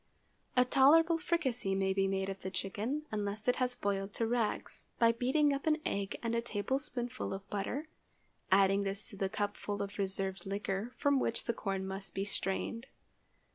[0.57, 4.87] A tolerable fricassee may be made of the chicken, unless it has boiled to rags,
[4.97, 7.87] by beating up an egg and a tablespoonful of butter,
[8.51, 12.87] adding this to the cupful of reserved liquor from which the corn must be strained.